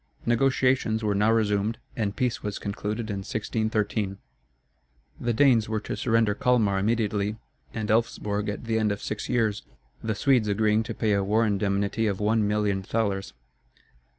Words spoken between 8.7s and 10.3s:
end of six years; the